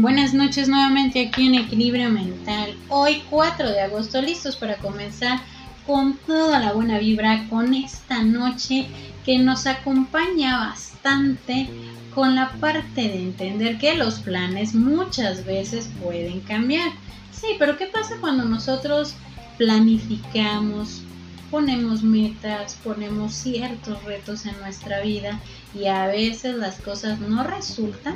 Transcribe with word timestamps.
Buenas 0.00 0.32
noches 0.32 0.66
nuevamente 0.66 1.26
aquí 1.26 1.46
en 1.46 1.56
Equilibrio 1.56 2.08
Mental. 2.08 2.74
Hoy 2.88 3.22
4 3.28 3.68
de 3.68 3.82
agosto, 3.82 4.22
listos 4.22 4.56
para 4.56 4.76
comenzar 4.76 5.40
con 5.86 6.16
toda 6.26 6.58
la 6.58 6.72
buena 6.72 6.98
vibra, 6.98 7.46
con 7.50 7.74
esta 7.74 8.22
noche 8.22 8.86
que 9.26 9.36
nos 9.36 9.66
acompaña 9.66 10.56
bastante 10.56 11.68
con 12.14 12.34
la 12.34 12.50
parte 12.52 13.02
de 13.02 13.18
entender 13.18 13.76
que 13.76 13.94
los 13.94 14.20
planes 14.20 14.74
muchas 14.74 15.44
veces 15.44 15.90
pueden 16.02 16.40
cambiar. 16.40 16.92
Sí, 17.30 17.48
pero 17.58 17.76
¿qué 17.76 17.84
pasa 17.84 18.16
cuando 18.22 18.46
nosotros 18.46 19.16
planificamos, 19.58 21.02
ponemos 21.50 22.02
metas, 22.02 22.78
ponemos 22.82 23.34
ciertos 23.34 24.02
retos 24.04 24.46
en 24.46 24.58
nuestra 24.60 25.02
vida 25.02 25.38
y 25.74 25.88
a 25.88 26.06
veces 26.06 26.56
las 26.56 26.80
cosas 26.80 27.20
no 27.20 27.44
resultan 27.44 28.14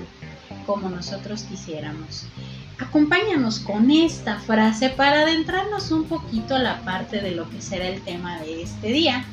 como 0.66 0.88
nosotros 0.88 1.42
quisiéramos. 1.44 2.26
Acompáñanos 2.78 3.60
con 3.60 3.90
esta 3.90 4.40
frase 4.40 4.90
para 4.90 5.20
adentrarnos 5.20 5.90
un 5.92 6.04
poquito 6.04 6.56
a 6.56 6.58
la 6.58 6.80
parte 6.80 7.20
de 7.20 7.30
lo 7.30 7.48
que 7.48 7.62
será 7.62 7.86
el 7.88 8.02
tema 8.02 8.40
de 8.40 8.62
este 8.62 8.88
día. 8.88 9.24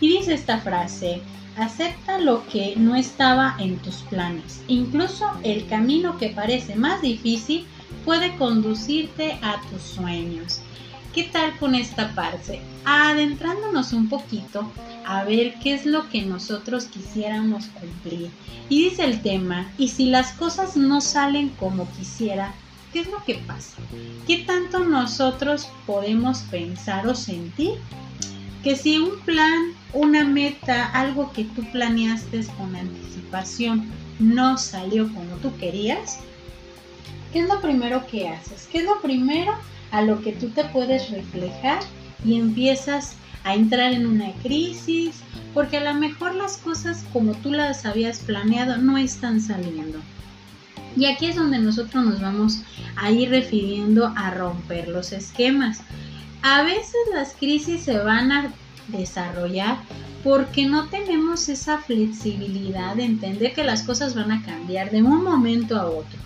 Y 0.00 0.08
dice 0.08 0.34
esta 0.34 0.58
frase, 0.58 1.20
acepta 1.56 2.18
lo 2.18 2.46
que 2.46 2.74
no 2.76 2.94
estaba 2.94 3.56
en 3.58 3.78
tus 3.78 3.96
planes. 4.02 4.62
Incluso 4.68 5.26
el 5.42 5.66
camino 5.66 6.18
que 6.18 6.28
parece 6.28 6.76
más 6.76 7.02
difícil 7.02 7.66
puede 8.04 8.36
conducirte 8.36 9.38
a 9.42 9.60
tus 9.70 9.82
sueños. 9.82 10.60
¿Qué 11.12 11.24
tal 11.24 11.56
con 11.58 11.74
esta 11.74 12.14
parte? 12.14 12.60
Adentrándonos 12.84 13.92
un 13.94 14.08
poquito 14.08 14.70
a 15.06 15.22
ver 15.22 15.54
qué 15.62 15.72
es 15.72 15.86
lo 15.86 16.08
que 16.08 16.22
nosotros 16.22 16.86
quisiéramos 16.86 17.66
cumplir. 17.66 18.30
Y 18.68 18.90
dice 18.90 19.04
el 19.04 19.22
tema, 19.22 19.70
y 19.78 19.88
si 19.88 20.06
las 20.06 20.32
cosas 20.32 20.76
no 20.76 21.00
salen 21.00 21.50
como 21.50 21.88
quisiera, 21.92 22.52
¿qué 22.92 23.00
es 23.00 23.06
lo 23.06 23.22
que 23.24 23.36
pasa? 23.36 23.76
¿Qué 24.26 24.38
tanto 24.38 24.80
nosotros 24.80 25.68
podemos 25.86 26.40
pensar 26.50 27.06
o 27.06 27.14
sentir? 27.14 27.74
Que 28.64 28.74
si 28.74 28.98
un 28.98 29.20
plan, 29.20 29.74
una 29.92 30.24
meta, 30.24 30.86
algo 30.86 31.32
que 31.32 31.44
tú 31.44 31.62
planeaste 31.70 32.44
con 32.58 32.74
anticipación 32.74 33.88
no 34.18 34.58
salió 34.58 35.12
como 35.14 35.36
tú 35.36 35.56
querías, 35.56 36.18
¿qué 37.32 37.40
es 37.40 37.48
lo 37.48 37.60
primero 37.60 38.04
que 38.08 38.28
haces? 38.28 38.68
¿Qué 38.72 38.78
es 38.78 38.84
lo 38.84 39.00
primero 39.00 39.52
a 39.92 40.02
lo 40.02 40.20
que 40.20 40.32
tú 40.32 40.48
te 40.48 40.64
puedes 40.64 41.10
reflejar 41.10 41.78
y 42.24 42.40
empiezas 42.40 43.14
a 43.46 43.54
entrar 43.54 43.92
en 43.92 44.06
una 44.06 44.32
crisis, 44.42 45.20
porque 45.54 45.76
a 45.76 45.92
lo 45.92 45.94
mejor 45.94 46.34
las 46.34 46.56
cosas 46.56 47.04
como 47.12 47.32
tú 47.32 47.52
las 47.52 47.86
habías 47.86 48.18
planeado 48.18 48.76
no 48.76 48.98
están 48.98 49.40
saliendo. 49.40 50.00
Y 50.96 51.06
aquí 51.06 51.26
es 51.26 51.36
donde 51.36 51.60
nosotros 51.60 52.04
nos 52.04 52.20
vamos 52.20 52.62
a 52.96 53.12
ir 53.12 53.30
refiriendo 53.30 54.12
a 54.16 54.32
romper 54.32 54.88
los 54.88 55.12
esquemas. 55.12 55.78
A 56.42 56.64
veces 56.64 56.96
las 57.14 57.34
crisis 57.34 57.82
se 57.82 57.98
van 57.98 58.32
a 58.32 58.52
desarrollar 58.88 59.78
porque 60.24 60.66
no 60.66 60.88
tenemos 60.88 61.48
esa 61.48 61.78
flexibilidad 61.78 62.96
de 62.96 63.04
entender 63.04 63.54
que 63.54 63.62
las 63.62 63.84
cosas 63.84 64.16
van 64.16 64.32
a 64.32 64.42
cambiar 64.42 64.90
de 64.90 65.04
un 65.04 65.22
momento 65.22 65.76
a 65.76 65.86
otro. 65.86 66.18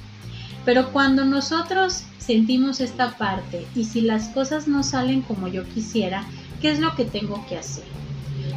Pero 0.65 0.91
cuando 0.91 1.27
nosotros 1.27 2.05
sentimos 2.17 2.81
esta 2.81 3.19
parte 3.19 3.67
y 3.75 3.85
si 3.85 4.01
las 4.01 4.29
cosas 4.29 4.69
no 4.69 4.83
salen 4.83 5.21
como 5.21 5.49
yo 5.49 5.65
quisiera, 5.69 6.25
¿qué 6.61 6.71
es 6.71 6.79
lo 6.79 6.95
que 6.95 7.05
tengo 7.05 7.45
que 7.49 7.57
hacer? 7.57 7.85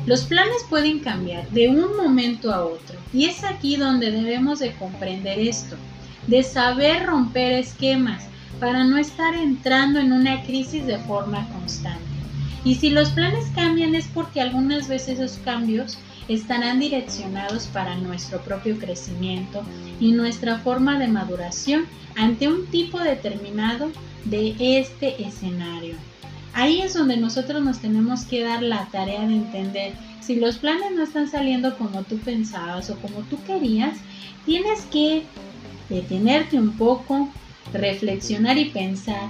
Los 0.05 0.25
planes 0.25 0.65
pueden 0.69 0.99
cambiar 0.99 1.49
de 1.49 1.69
un 1.69 1.95
momento 1.95 2.53
a 2.53 2.65
otro 2.65 2.99
y 3.13 3.25
es 3.25 3.43
aquí 3.43 3.77
donde 3.77 4.11
debemos 4.11 4.59
de 4.59 4.73
comprender 4.73 5.39
esto, 5.39 5.77
de 6.27 6.43
saber 6.43 7.05
romper 7.05 7.53
esquemas 7.53 8.25
para 8.59 8.83
no 8.83 8.97
estar 8.97 9.33
entrando 9.33 9.99
en 9.99 10.11
una 10.11 10.43
crisis 10.43 10.85
de 10.85 10.97
forma 10.99 11.47
constante. 11.49 12.03
Y 12.65 12.75
si 12.75 12.89
los 12.89 13.09
planes 13.09 13.45
cambian 13.55 13.95
es 13.95 14.07
porque 14.07 14.41
algunas 14.41 14.87
veces 14.87 15.19
esos 15.19 15.37
cambios 15.39 15.97
estarán 16.27 16.79
direccionados 16.79 17.67
para 17.67 17.95
nuestro 17.95 18.41
propio 18.41 18.77
crecimiento 18.79 19.63
y 19.99 20.13
nuestra 20.13 20.59
forma 20.59 20.97
de 20.97 21.07
maduración 21.07 21.85
ante 22.15 22.47
un 22.47 22.67
tipo 22.67 22.99
determinado 22.99 23.91
de 24.25 24.55
este 24.79 25.21
escenario. 25.23 25.95
Ahí 26.53 26.81
es 26.81 26.93
donde 26.93 27.17
nosotros 27.17 27.63
nos 27.63 27.79
tenemos 27.79 28.25
que 28.25 28.43
dar 28.43 28.61
la 28.61 28.87
tarea 28.91 29.25
de 29.25 29.33
entender 29.33 29.93
si 30.21 30.35
los 30.35 30.57
planes 30.57 30.91
no 30.95 31.03
están 31.03 31.27
saliendo 31.27 31.77
como 31.77 32.03
tú 32.03 32.17
pensabas 32.19 32.89
o 32.89 32.95
como 32.97 33.21
tú 33.23 33.37
querías, 33.43 33.97
tienes 34.45 34.81
que 34.83 35.23
detenerte 35.89 36.57
un 36.57 36.77
poco, 36.77 37.29
reflexionar 37.73 38.57
y 38.57 38.65
pensar 38.65 39.29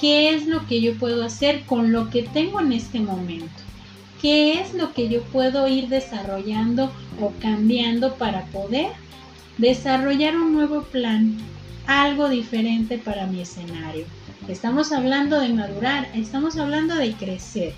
qué 0.00 0.34
es 0.34 0.46
lo 0.46 0.66
que 0.66 0.80
yo 0.80 0.94
puedo 0.98 1.24
hacer 1.24 1.64
con 1.64 1.92
lo 1.92 2.10
que 2.10 2.22
tengo 2.22 2.60
en 2.60 2.72
este 2.72 3.00
momento. 3.00 3.62
¿Qué 4.20 4.60
es 4.60 4.74
lo 4.74 4.94
que 4.94 5.08
yo 5.08 5.22
puedo 5.24 5.68
ir 5.68 5.88
desarrollando 5.88 6.90
o 7.20 7.32
cambiando 7.40 8.14
para 8.14 8.46
poder 8.46 8.92
desarrollar 9.58 10.36
un 10.36 10.54
nuevo 10.54 10.84
plan, 10.84 11.36
algo 11.86 12.28
diferente 12.28 12.98
para 12.98 13.26
mi 13.26 13.42
escenario? 13.42 14.06
Estamos 14.48 14.92
hablando 14.92 15.40
de 15.40 15.48
madurar, 15.48 16.08
estamos 16.14 16.56
hablando 16.56 16.94
de 16.94 17.12
crecer. 17.14 17.74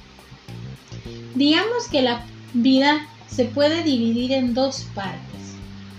Digamos 1.34 1.88
que 1.90 2.02
la 2.02 2.22
vida 2.52 3.06
se 3.26 3.46
puede 3.46 3.82
dividir 3.82 4.32
en 4.32 4.52
dos 4.52 4.86
partes. 4.94 5.54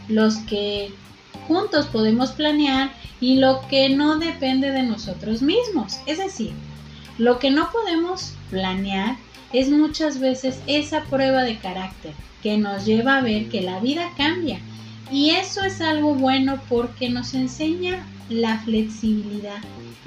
Los 0.07 0.37
que 0.37 0.93
juntos 1.47 1.87
podemos 1.87 2.31
planear 2.31 2.91
y 3.19 3.37
lo 3.37 3.61
que 3.67 3.89
no 3.89 4.19
depende 4.19 4.69
de 4.69 4.83
nosotros 4.83 5.41
mismos. 5.41 5.99
Es 6.05 6.19
decir, 6.19 6.53
lo 7.17 7.39
que 7.39 7.49
no 7.49 7.71
podemos 7.71 8.33
planear 8.51 9.17
es 9.51 9.69
muchas 9.69 10.19
veces 10.19 10.59
esa 10.67 11.03
prueba 11.05 11.41
de 11.43 11.57
carácter 11.57 12.13
que 12.43 12.57
nos 12.57 12.85
lleva 12.85 13.17
a 13.17 13.21
ver 13.21 13.49
que 13.49 13.61
la 13.61 13.79
vida 13.79 14.11
cambia. 14.15 14.59
Y 15.11 15.31
eso 15.31 15.63
es 15.63 15.81
algo 15.81 16.13
bueno 16.13 16.59
porque 16.69 17.09
nos 17.09 17.33
enseña 17.33 18.05
la 18.29 18.59
flexibilidad. 18.59 19.57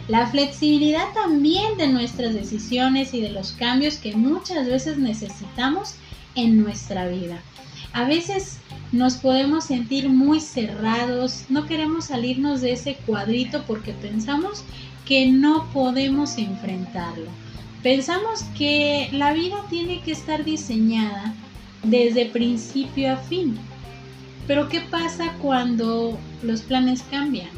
La 0.09 0.27
flexibilidad 0.27 1.13
también 1.15 1.77
de 1.77 1.89
nuestras 1.89 2.35
decisiones 2.35 3.15
y 3.15 3.21
de 3.21 3.31
los 3.31 3.53
cambios 3.53 3.97
que 3.97 4.15
muchas 4.15 4.67
veces 4.67 4.99
necesitamos 4.99 5.95
en 6.35 6.63
nuestra 6.63 7.09
vida. 7.09 7.41
A 7.93 8.05
veces 8.05 8.59
nos 8.91 9.15
podemos 9.15 9.65
sentir 9.65 10.09
muy 10.09 10.41
cerrados, 10.41 11.45
no 11.49 11.67
queremos 11.67 12.07
salirnos 12.07 12.61
de 12.61 12.73
ese 12.73 12.95
cuadrito 13.07 13.65
porque 13.67 13.93
pensamos 13.93 14.65
que 15.05 15.27
no 15.27 15.69
podemos 15.73 16.39
enfrentarlo. 16.39 17.29
Pensamos 17.83 18.45
que 18.57 19.09
la 19.13 19.33
vida 19.33 19.57
tiene 19.69 20.01
que 20.01 20.13
estar 20.13 20.45
diseñada 20.45 21.35
desde 21.83 22.27
principio 22.27 23.13
a 23.13 23.17
fin. 23.17 23.59
Pero 24.53 24.69
¿qué 24.69 24.83
pasa 24.83 25.33
cuando 25.41 26.19
los 26.43 26.61
planes 26.61 27.03
cambian? 27.11 27.49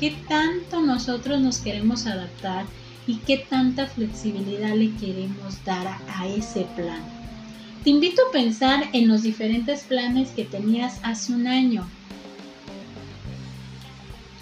¿Qué 0.00 0.16
tanto 0.28 0.80
nosotros 0.82 1.40
nos 1.40 1.58
queremos 1.58 2.06
adaptar 2.06 2.66
y 3.06 3.18
qué 3.18 3.46
tanta 3.48 3.86
flexibilidad 3.86 4.74
le 4.74 4.92
queremos 4.96 5.64
dar 5.64 5.86
a, 5.86 6.26
ese 6.26 6.62
plan? 6.74 7.04
Te 7.84 7.90
invito 7.90 8.20
a 8.22 8.32
pensar 8.32 8.88
en 8.92 9.06
los 9.06 9.22
diferentes 9.22 9.84
planes 9.84 10.30
que 10.30 10.44
tenías 10.44 10.98
hace 11.04 11.34
un 11.34 11.46
año. 11.46 11.88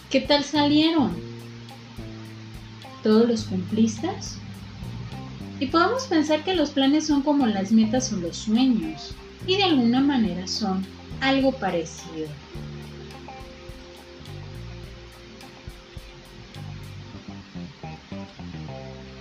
¿Qué 0.09 0.23
tal 0.23 0.45
salieron? 0.45 1.15
¿Todos 3.03 3.29
los 3.29 3.45
cumpliste? 3.45 4.09
Y 5.61 5.67
podemos 5.67 6.07
pensar 6.07 6.43
que 6.43 6.57
los 6.57 6.71
planes 6.71 7.07
son 7.07 7.21
como 7.21 7.47
las 7.47 7.71
metas 7.71 8.11
o 8.15 8.17
los 8.17 8.35
sueños, 8.39 9.13
y 9.47 9.57
de 9.57 9.65
alguna 9.65 10.01
manera 10.01 10.47
son 10.47 10.87
algo 11.21 11.53
parecido. 11.53 12.29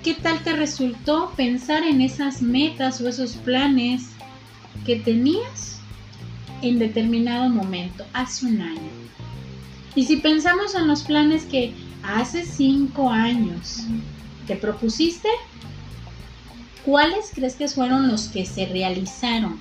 ¿Qué 0.04 0.14
tal 0.14 0.42
te 0.44 0.54
resultó 0.54 1.34
pensar 1.36 1.84
en 1.84 2.02
esas 2.02 2.42
metas 2.42 3.02
o 3.02 3.10
esos 3.10 3.36
planes 3.36 4.16
que 4.86 4.98
tenías 4.98 5.82
en 6.62 6.80
determinado 6.80 7.50
momento, 7.50 8.06
hace 8.14 8.46
un 8.46 8.62
año? 8.62 8.92
Y 9.96 10.06
si 10.06 10.18
pensamos 10.18 10.76
en 10.76 10.88
los 10.88 11.04
planes 11.04 11.44
que 11.46 11.74
hace 12.04 12.46
cinco 12.46 13.10
años 13.10 13.84
te 14.46 14.56
propusiste, 14.56 15.28
¿cuáles 16.86 17.32
crees 17.34 17.56
que 17.56 17.68
fueron 17.68 18.08
los 18.08 18.30
que 18.30 18.46
se 18.46 18.66
realizaron? 18.68 19.60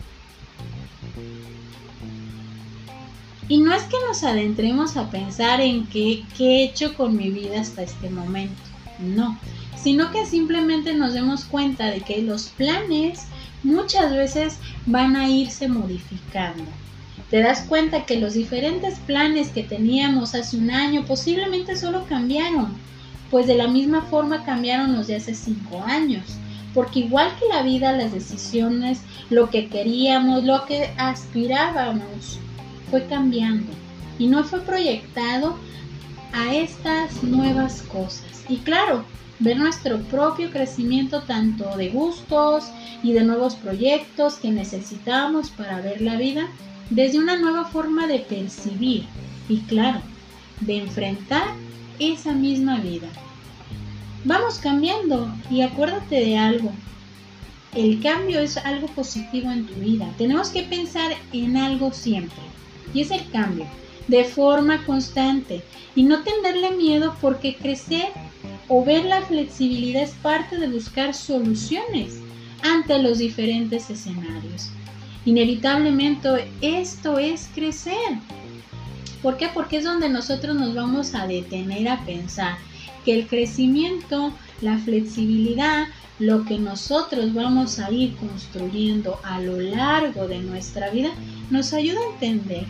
Y 3.49 3.59
no 3.59 3.73
es 3.73 3.85
que 3.85 3.97
nos 4.09 4.25
adentremos 4.25 4.97
a 4.97 5.09
pensar 5.09 5.61
en 5.61 5.87
qué, 5.87 6.25
he 6.39 6.65
hecho 6.65 6.95
con 6.95 7.17
mi 7.17 7.31
vida 7.31 7.61
hasta 7.61 7.83
este 7.83 8.11
momento, 8.11 8.61
no, 8.99 9.39
sino 9.81 10.11
que 10.11 10.27
simplemente 10.27 10.95
nos 10.95 11.13
demos 11.13 11.45
cuenta 11.45 11.87
de 11.87 12.01
que 12.01 12.23
los 12.23 12.49
planes 12.49 13.27
muchas 13.63 14.13
veces 14.13 14.59
van 14.87 15.15
a 15.15 15.29
irse 15.29 15.69
modificando. 15.69 16.65
Te 17.31 17.41
das 17.41 17.63
cuenta 17.63 18.05
que 18.05 18.19
los 18.19 18.35
diferentes 18.35 18.99
planes 19.01 19.51
que 19.51 19.63
teníamos 19.63 20.35
hace 20.35 20.57
un 20.57 20.73
año 20.73 21.05
posiblemente 21.05 21.77
solo 21.77 22.05
cambiaron, 22.09 22.75
pues 23.31 23.47
de 23.47 23.55
la 23.55 23.69
misma 23.69 24.03
forma 24.03 24.45
cambiaron 24.45 24.97
los 24.97 25.07
de 25.07 25.17
hace 25.17 25.35
cinco 25.35 25.85
años. 25.85 26.25
Porque 26.75 27.01
igual 27.01 27.33
que 27.39 27.47
la 27.49 27.63
vida, 27.63 27.93
las 27.93 28.13
decisiones, 28.13 29.01
lo 29.31 29.51
que 29.51 29.69
queríamos, 29.69 30.45
lo 30.45 30.67
que 30.67 30.91
aspirábamos, 30.99 32.39
fue 32.91 33.07
cambiando 33.07 33.73
y 34.19 34.27
no 34.27 34.45
fue 34.45 34.61
proyectado 34.61 35.57
a 36.33 36.55
estas 36.55 37.23
nuevas 37.23 37.83
cosas. 37.83 38.45
Y 38.49 38.59
claro, 38.59 39.05
ver 39.39 39.57
nuestro 39.59 39.99
propio 40.03 40.51
crecimiento 40.51 41.23
tanto 41.23 41.77
de 41.77 41.91
gustos 41.91 42.65
y 43.03 43.13
de 43.13 43.25
nuevos 43.25 43.55
proyectos 43.55 44.35
que 44.35 44.51
necesitamos 44.51 45.51
para 45.51 45.81
ver 45.81 46.01
la 46.01 46.17
vida 46.17 46.47
desde 46.91 47.19
una 47.19 47.37
nueva 47.39 47.65
forma 47.65 48.07
de 48.07 48.21
percibir 48.21 49.07
y 49.49 49.59
claro, 49.61 50.01
de 50.61 50.79
enfrentar 50.79 51.49
esa 51.99 52.33
misma 52.33 52.79
vida. 52.79 53.09
Vamos 54.25 54.59
cambiando 54.59 55.33
y 55.51 55.63
acuérdate 55.63 56.17
de 56.17 56.39
algo. 56.39 56.73
El 57.75 58.01
cambio 58.01 58.41
es 58.41 58.57
algo 58.57 58.87
positivo 58.89 59.51
en 59.51 59.67
tu 59.67 59.75
vida. 59.75 60.09
Tenemos 60.17 60.49
que 60.49 60.63
pensar 60.63 61.13
en 61.33 61.57
algo 61.57 61.93
siempre 61.93 62.46
y 62.93 63.03
es 63.03 63.11
el 63.11 63.29
cambio 63.31 63.67
de 64.09 64.25
forma 64.25 64.85
constante 64.85 65.63
y 65.95 66.05
no 66.05 66.23
tenerle 66.23 66.71
miedo 66.73 67.17
porque 67.21 67.57
crecer 67.57 68.09
o 68.69 68.85
ver 68.85 69.05
la 69.05 69.23
flexibilidad 69.23 70.03
es 70.03 70.11
parte 70.11 70.59
de 70.59 70.69
buscar 70.69 71.15
soluciones 71.15 72.19
ante 72.63 73.01
los 73.03 73.19
diferentes 73.19 73.91
escenarios. 73.91 74.71
Inevitablemente 75.25 76.49
esto 76.61 77.19
es 77.19 77.49
crecer. 77.55 78.19
¿Por 79.23 79.37
qué? 79.37 79.49
Porque 79.53 79.79
es 79.79 79.85
donde 79.85 80.09
nosotros 80.09 80.55
nos 80.55 80.75
vamos 80.75 81.15
a 81.15 81.27
detener 81.27 81.89
a 81.89 82.05
pensar 82.05 82.59
que 83.05 83.15
el 83.15 83.27
crecimiento, 83.27 84.33
la 84.61 84.79
flexibilidad, 84.79 85.87
lo 86.19 86.45
que 86.45 86.59
nosotros 86.59 87.35
vamos 87.35 87.79
a 87.79 87.91
ir 87.91 88.15
construyendo 88.17 89.19
a 89.23 89.41
lo 89.41 89.61
largo 89.61 90.29
de 90.29 90.39
nuestra 90.39 90.91
vida, 90.91 91.11
nos 91.51 91.73
ayuda 91.73 91.99
a 92.01 92.13
entender 92.15 92.67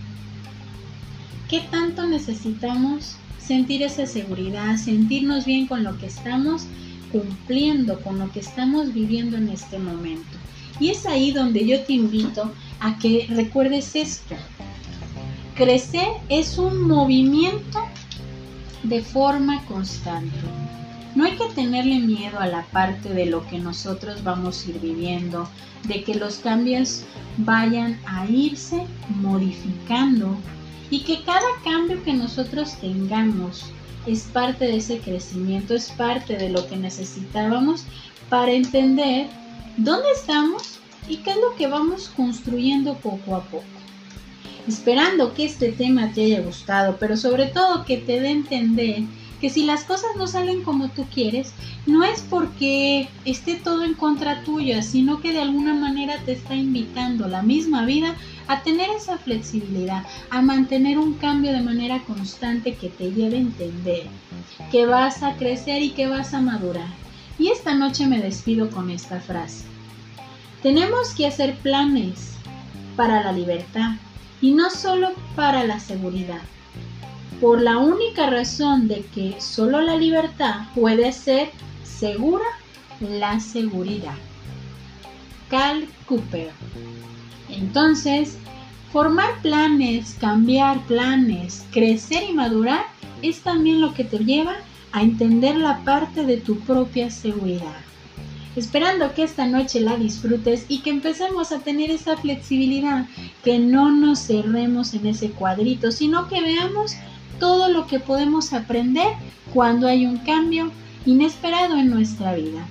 qué 1.49 1.61
tanto 1.71 2.07
necesitamos 2.07 3.17
sentir 3.39 3.83
esa 3.83 4.07
seguridad, 4.07 4.77
sentirnos 4.77 5.45
bien 5.45 5.67
con 5.67 5.85
lo 5.85 5.97
que 5.99 6.07
estamos 6.07 6.67
cumpliendo, 7.13 8.01
con 8.01 8.19
lo 8.19 8.31
que 8.33 8.41
estamos 8.41 8.93
viviendo 8.93 9.37
en 9.37 9.49
este 9.49 9.79
momento. 9.79 10.37
Y 10.81 10.91
es 10.91 11.07
ahí 11.07 11.31
donde 11.33 11.67
yo 11.67 11.83
te 11.83 11.95
invito 11.95 12.53
a 12.81 12.99
que 12.99 13.27
recuerdes 13.31 13.95
esto. 13.95 14.35
Crecer 15.55 16.09
es 16.29 16.59
un 16.59 16.83
movimiento 16.83 17.79
de 18.83 19.01
forma 19.03 19.65
constante. 19.65 20.37
No 21.15 21.25
hay 21.25 21.33
que 21.37 21.49
tenerle 21.55 22.01
miedo 22.01 22.39
a 22.39 22.47
la 22.47 22.63
parte 22.67 23.09
de 23.09 23.25
lo 23.25 23.47
que 23.49 23.59
nosotros 23.59 24.23
vamos 24.23 24.67
a 24.67 24.71
ir 24.71 24.81
viviendo, 24.81 25.49
de 25.85 26.05
que 26.05 26.15
los 26.15 26.37
cambios 26.41 27.05
vayan 27.39 27.99
a 28.07 28.27
irse 28.27 28.83
modificando 29.09 30.37
y 30.91 31.01
que 31.01 31.23
cada 31.23 31.47
cambio 31.65 32.03
que 32.05 32.13
nosotros 32.13 32.79
tengamos 32.81 33.65
es 34.07 34.23
parte 34.25 34.67
de 34.67 34.77
ese 34.77 34.99
crecimiento, 34.99 35.75
es 35.75 35.91
parte 35.91 36.37
de 36.37 36.49
lo 36.49 36.67
que 36.69 36.77
necesitábamos 36.77 37.85
para 38.29 38.53
entender 38.53 39.27
dónde 39.77 40.09
estamos 40.15 40.79
y 41.09 41.19
qué 41.19 41.31
es 41.31 41.37
lo 41.37 41.57
que 41.57 41.67
vamos 41.67 42.11
construyendo 42.17 42.95
poco 42.95 43.37
a 43.37 43.43
poco. 43.45 43.65
Esperando 44.67 45.35
que 45.35 45.45
este 45.45 45.73
tema 45.73 46.13
te 46.13 46.25
haya 46.25 46.41
gustado, 46.41 46.97
pero 46.99 47.17
sobre 47.17 47.47
todo 47.47 47.85
que 47.85 47.99
te 47.99 48.21
dé 48.21 48.31
entender 48.31 49.05
que 49.41 49.51
si 49.51 49.65
las 49.65 49.85
cosas 49.85 50.11
no 50.17 50.27
salen 50.27 50.63
como 50.63 50.89
tú 50.89 51.07
quieres, 51.13 51.53
no 51.87 52.05
es 52.05 52.23
porque 52.23 53.09
esté 53.25 53.57
todo 53.57 53.85
en 53.85 53.95
contra 53.95 54.43
tuya, 54.43 54.83
sino 54.83 55.21
que 55.21 55.33
de 55.33 55.41
alguna 55.41 55.75
manera 55.75 56.19
te 56.25 56.33
está 56.33 56.55
invitando 56.55 57.29
la 57.29 57.43
misma 57.43 57.85
vida 57.85 58.15
a 58.49 58.63
tener 58.63 58.89
esa 58.91 59.19
flexibilidad, 59.19 60.05
a 60.31 60.43
mantener 60.43 60.99
un 60.99 61.15
cambio 61.15 61.53
de 61.53 61.63
manera 61.63 62.03
constante 62.05 62.75
que 62.75 62.89
te 62.89 63.13
lleve 63.13 63.37
a 63.37 63.41
entender 63.41 64.07
que 64.71 64.87
vas 64.87 65.23
a 65.23 65.37
crecer 65.37 65.83
y 65.83 65.91
que 65.91 66.07
vas 66.07 66.35
a 66.35 66.41
madurar. 66.41 66.89
Y 67.39 67.49
esta 67.49 67.75
noche 67.75 68.07
me 68.07 68.21
despido 68.21 68.71
con 68.71 68.91
esta 68.91 69.21
frase. 69.21 69.65
Tenemos 70.63 71.15
que 71.15 71.27
hacer 71.27 71.57
planes 71.59 72.33
para 72.97 73.23
la 73.23 73.33
libertad 73.33 73.97
y 74.41 74.53
no 74.53 74.71
solo 74.71 75.11
para 75.35 75.65
la 75.65 75.79
seguridad 75.81 76.41
por 77.41 77.61
la 77.61 77.79
única 77.79 78.31
razón 78.31 78.89
de 78.89 79.05
que 79.15 79.41
solo 79.41 79.81
la 79.81 79.97
libertad 79.97 80.67
puede 80.75 81.13
ser 81.13 81.51
segura 81.83 82.45
la 83.01 83.41
seguridad. 83.41 84.15
Cal 85.51 85.87
Cooper. 86.07 86.51
Entonces, 87.49 88.39
formar 88.93 89.41
planes, 89.43 90.17
cambiar 90.19 90.85
planes, 90.87 91.65
crecer 91.73 92.25
y 92.29 92.33
madurar 92.33 92.87
es 93.23 93.41
también 93.41 93.81
lo 93.81 93.95
que 93.95 94.05
te 94.05 94.19
lleva 94.19 94.57
a 94.93 95.03
entender 95.03 95.57
la 95.57 95.85
parte 95.85 96.25
de 96.25 96.39
tu 96.39 96.59
propia 96.61 97.11
seguridad. 97.11 97.77
Esperando 98.57 99.13
que 99.13 99.23
esta 99.23 99.47
noche 99.47 99.81
la 99.81 99.97
disfrutes 99.97 100.65
y 100.69 100.79
que 100.79 100.89
empecemos 100.89 101.53
a 101.53 101.59
tener 101.59 101.91
esa 101.91 102.17
flexibilidad, 102.17 103.07
que 103.45 103.59
no 103.59 103.91
nos 103.91 104.21
cerremos 104.21 104.95
en 104.95 105.07
ese 105.07 105.31
cuadrito, 105.31 105.93
sino 105.93 106.27
que 106.29 106.41
veamos 106.41 106.97
todo 107.39 107.69
lo 107.69 107.87
que 107.87 108.01
podemos 108.01 108.53
aprender 108.53 109.09
cuando 109.53 109.87
hay 109.87 110.07
un 110.07 110.19
cambio 110.19 110.71
inesperado 111.05 111.77
en 111.77 111.91
nuestra 111.91 112.35
vida. 112.35 112.67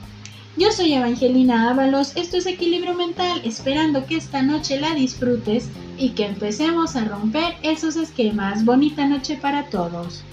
Yo 0.58 0.72
soy 0.72 0.94
Evangelina 0.94 1.70
Ábalos, 1.70 2.16
esto 2.16 2.38
es 2.38 2.46
Equilibrio 2.46 2.94
Mental, 2.94 3.42
esperando 3.44 4.06
que 4.06 4.16
esta 4.16 4.42
noche 4.42 4.80
la 4.80 4.94
disfrutes 4.94 5.70
y 5.98 6.10
que 6.10 6.26
empecemos 6.26 6.96
a 6.96 7.06
romper 7.06 7.56
esos 7.62 7.98
esquemas. 7.98 8.64
Bonita 8.64 9.06
noche 9.06 9.38
para 9.42 9.70
todos. 9.70 10.24